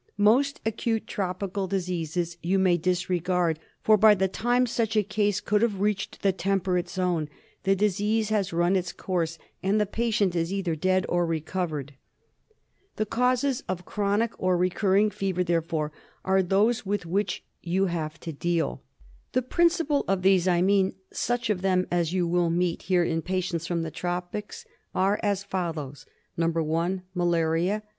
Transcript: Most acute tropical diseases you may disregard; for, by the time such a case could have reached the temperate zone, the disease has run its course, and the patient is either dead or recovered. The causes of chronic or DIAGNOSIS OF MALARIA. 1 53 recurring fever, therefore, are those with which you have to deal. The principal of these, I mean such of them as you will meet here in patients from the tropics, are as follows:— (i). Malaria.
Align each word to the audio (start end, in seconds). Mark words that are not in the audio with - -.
Most 0.17 0.61
acute 0.65 1.05
tropical 1.05 1.67
diseases 1.67 2.35
you 2.41 2.57
may 2.57 2.75
disregard; 2.75 3.59
for, 3.83 3.97
by 3.97 4.15
the 4.15 4.27
time 4.27 4.65
such 4.65 4.95
a 4.97 5.03
case 5.03 5.39
could 5.39 5.61
have 5.61 5.79
reached 5.79 6.23
the 6.23 6.31
temperate 6.31 6.89
zone, 6.89 7.29
the 7.65 7.75
disease 7.75 8.29
has 8.29 8.51
run 8.51 8.75
its 8.75 8.93
course, 8.93 9.37
and 9.61 9.79
the 9.79 9.85
patient 9.85 10.35
is 10.35 10.51
either 10.51 10.75
dead 10.75 11.05
or 11.07 11.23
recovered. 11.27 11.93
The 12.95 13.05
causes 13.05 13.61
of 13.69 13.85
chronic 13.85 14.31
or 14.39 14.57
DIAGNOSIS 14.57 14.75
OF 14.75 14.81
MALARIA. 14.81 15.03
1 15.03 15.09
53 15.11 15.27
recurring 15.29 15.35
fever, 15.35 15.43
therefore, 15.43 15.91
are 16.25 16.41
those 16.41 16.83
with 16.83 17.05
which 17.05 17.43
you 17.61 17.85
have 17.85 18.19
to 18.21 18.33
deal. 18.33 18.81
The 19.33 19.43
principal 19.43 20.03
of 20.07 20.23
these, 20.23 20.47
I 20.47 20.63
mean 20.63 20.95
such 21.13 21.51
of 21.51 21.61
them 21.61 21.85
as 21.91 22.11
you 22.11 22.25
will 22.27 22.49
meet 22.49 22.81
here 22.81 23.03
in 23.03 23.21
patients 23.21 23.67
from 23.67 23.83
the 23.83 23.91
tropics, 23.91 24.65
are 24.95 25.19
as 25.21 25.43
follows:— 25.43 26.07
(i). 26.39 27.01
Malaria. 27.13 27.83